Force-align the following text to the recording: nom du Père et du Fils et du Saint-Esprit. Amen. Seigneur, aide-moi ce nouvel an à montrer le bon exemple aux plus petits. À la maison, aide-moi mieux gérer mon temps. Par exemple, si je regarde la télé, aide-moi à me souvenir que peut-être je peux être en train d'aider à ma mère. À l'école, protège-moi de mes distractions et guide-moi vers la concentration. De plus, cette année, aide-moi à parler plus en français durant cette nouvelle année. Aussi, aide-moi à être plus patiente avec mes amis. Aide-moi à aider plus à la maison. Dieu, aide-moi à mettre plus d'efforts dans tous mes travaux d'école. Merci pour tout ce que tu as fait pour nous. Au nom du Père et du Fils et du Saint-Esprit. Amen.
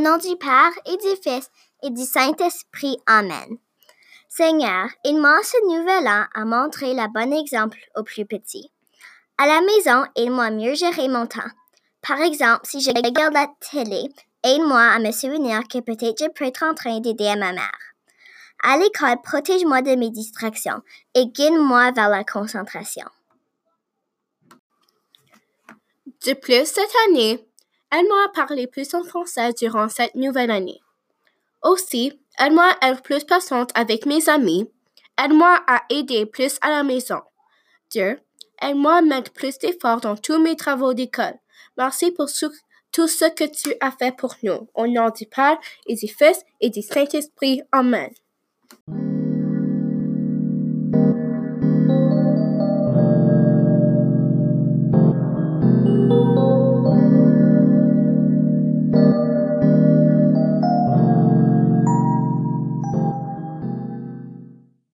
nom 0.00 0.16
du 0.16 0.36
Père 0.36 0.72
et 0.86 0.96
du 0.96 1.22
Fils 1.22 1.50
et 1.82 1.90
du 1.90 2.04
Saint-Esprit. 2.04 2.98
Amen. 3.06 3.58
Seigneur, 4.28 4.88
aide-moi 5.04 5.40
ce 5.42 5.56
nouvel 5.66 6.06
an 6.06 6.24
à 6.34 6.44
montrer 6.44 6.94
le 6.94 7.06
bon 7.12 7.32
exemple 7.32 7.78
aux 7.96 8.04
plus 8.04 8.26
petits. 8.26 8.70
À 9.38 9.46
la 9.46 9.60
maison, 9.60 10.04
aide-moi 10.16 10.50
mieux 10.50 10.74
gérer 10.74 11.08
mon 11.08 11.26
temps. 11.26 11.50
Par 12.02 12.20
exemple, 12.20 12.60
si 12.64 12.80
je 12.80 12.90
regarde 12.90 13.34
la 13.34 13.48
télé, 13.60 14.08
aide-moi 14.44 14.80
à 14.80 14.98
me 14.98 15.12
souvenir 15.12 15.62
que 15.68 15.80
peut-être 15.80 16.24
je 16.24 16.30
peux 16.30 16.44
être 16.44 16.62
en 16.62 16.74
train 16.74 17.00
d'aider 17.00 17.26
à 17.26 17.36
ma 17.36 17.52
mère. 17.52 17.78
À 18.62 18.76
l'école, 18.76 19.20
protège-moi 19.22 19.82
de 19.82 19.96
mes 19.96 20.10
distractions 20.10 20.82
et 21.14 21.26
guide-moi 21.26 21.92
vers 21.92 22.10
la 22.10 22.24
concentration. 22.24 23.06
De 26.26 26.34
plus, 26.34 26.66
cette 26.66 26.94
année, 27.08 27.49
aide-moi 27.92 28.24
à 28.24 28.28
parler 28.28 28.66
plus 28.66 28.94
en 28.94 29.04
français 29.04 29.52
durant 29.52 29.88
cette 29.88 30.14
nouvelle 30.14 30.50
année. 30.50 30.80
Aussi, 31.62 32.18
aide-moi 32.38 32.74
à 32.80 32.90
être 32.90 33.02
plus 33.02 33.24
patiente 33.24 33.70
avec 33.74 34.06
mes 34.06 34.28
amis. 34.28 34.70
Aide-moi 35.22 35.60
à 35.66 35.82
aider 35.90 36.24
plus 36.26 36.56
à 36.62 36.70
la 36.70 36.82
maison. 36.82 37.20
Dieu, 37.90 38.20
aide-moi 38.62 38.96
à 38.96 39.02
mettre 39.02 39.32
plus 39.32 39.58
d'efforts 39.58 40.00
dans 40.00 40.16
tous 40.16 40.38
mes 40.38 40.56
travaux 40.56 40.94
d'école. 40.94 41.38
Merci 41.76 42.10
pour 42.10 42.28
tout 42.92 43.08
ce 43.08 43.24
que 43.34 43.44
tu 43.44 43.74
as 43.80 43.90
fait 43.90 44.16
pour 44.16 44.34
nous. 44.42 44.68
Au 44.74 44.86
nom 44.86 45.10
du 45.10 45.26
Père 45.26 45.58
et 45.86 45.94
du 45.94 46.08
Fils 46.08 46.44
et 46.60 46.70
du 46.70 46.82
Saint-Esprit. 46.82 47.62
Amen. 47.72 48.10